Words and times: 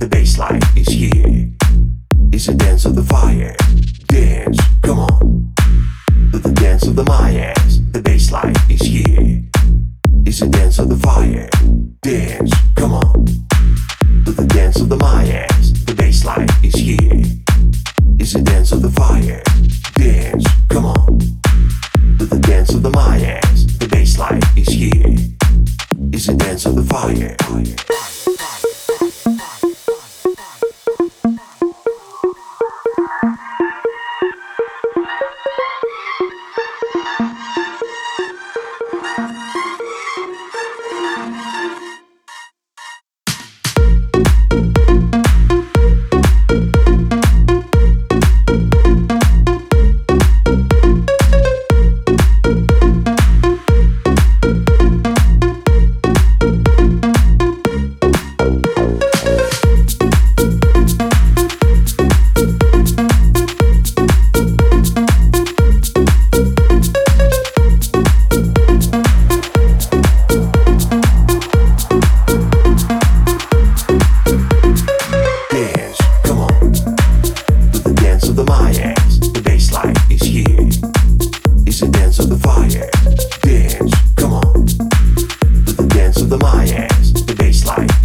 The 0.00 0.06
bassline 0.06 0.64
is 0.78 0.88
here. 0.88 1.50
It's 2.32 2.48
a 2.48 2.54
dance 2.54 2.86
of 2.86 2.94
the 2.94 3.02
fire. 3.02 3.54
Dance, 4.06 4.58
come 4.80 5.00
on. 5.00 5.52
The 6.32 6.52
dance 6.54 6.86
of 6.86 6.96
the 6.96 7.04
Mayas. 7.04 7.80
The 7.92 8.00
bassline 8.00 8.56
is 8.70 8.80
here. 8.80 9.44
It's 10.24 10.40
a 10.40 10.48
dance 10.48 10.78
of 10.78 10.88
the 10.88 10.96
fire. 10.96 11.50
Dance, 12.00 12.50
come 12.76 12.94
on. 12.94 13.26
The 14.24 14.46
dance 14.48 14.80
of 14.80 14.88
the 14.88 14.96
Mayas. 14.96 15.74
The 15.84 15.92
bassline 15.92 16.48
is 16.64 16.76
here. 16.76 17.22
It's 18.18 18.34
a 18.34 18.40
dance 18.40 18.72
of 18.72 18.80
the 18.80 18.90
fire. 18.90 19.42
Dance, 19.96 20.46
come 20.70 20.86
on. 20.86 21.18
The 22.16 22.40
dance 22.40 22.72
of 22.72 22.82
the 22.82 22.90
Mayas. 22.90 23.66
The 23.78 23.84
bassline 23.84 24.40
is 24.56 24.68
here. 24.68 25.14
It's 26.10 26.28
a 26.28 26.34
dance 26.34 26.64
of 26.64 26.76
the 26.76 26.84
fire. 26.84 27.36
The 86.30 86.36
of 86.36 87.26
the 87.26 87.34
Mayans. 87.34 87.99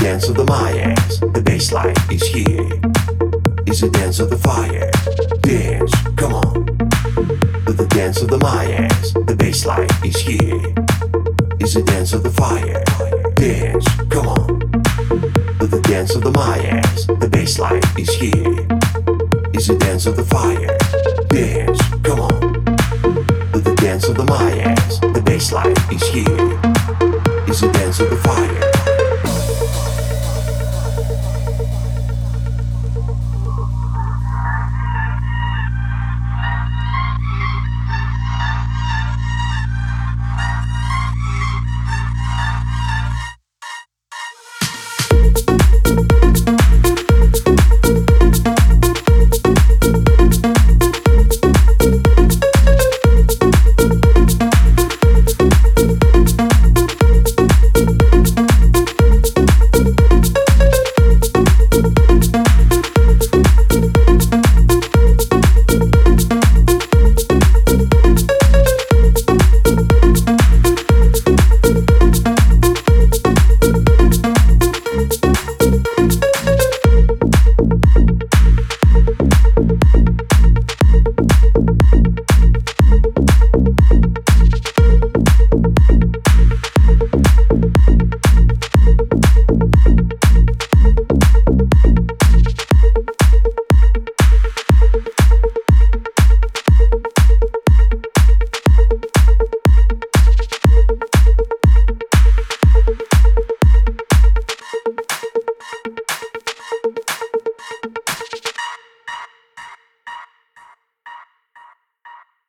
Dance 0.00 0.28
of 0.28 0.36
the 0.36 0.44
Mayans. 0.44 1.20
The 1.34 1.42
bassline 1.42 1.96
is 2.10 2.22
here. 2.22 2.80
It's 3.66 3.82
a 3.82 3.90
dance 3.90 4.18
of 4.18 4.30
the 4.30 4.38
fire. 4.38 4.90
Dance, 5.42 5.92
come 6.16 6.32
on. 6.32 6.64
The 7.66 7.86
dance 7.90 8.22
of 8.22 8.28
the 8.28 8.38
Mayans. 8.38 9.12
The 9.26 9.34
bassline 9.34 9.90
is 10.04 10.16
here. 10.16 10.74
It's 11.60 11.76
a 11.76 11.82
dance 11.82 12.14
of 12.14 12.22
the 12.22 12.30
fire. 12.30 12.82
Dance, 13.34 13.86
come 14.08 14.28
on. 14.28 14.58
The 15.58 15.80
dance 15.84 16.14
of 16.14 16.22
the 16.22 16.32
Mayans. 16.32 17.06
The 17.20 17.28
bassline 17.28 17.84
is 17.98 18.10
here. 18.14 18.66
It's 19.52 19.68
a 19.68 19.76
dance 19.76 20.06
of 20.06 20.16
the 20.16 20.24
fire. 20.24 20.78
Dance, 21.28 21.80
come 22.02 22.20
on. 22.20 22.64
The 23.52 23.74
dance 23.76 24.08
of 24.08 24.16
the 24.16 24.24
Mayans. 24.24 25.00
The 25.12 25.20
bassline 25.20 25.76
is 25.92 26.06
here. 26.08 27.46
It's 27.46 27.62
a 27.62 27.70
dance 27.72 28.00
of 28.00 28.08
the 28.08 28.16
fire. 28.16 28.69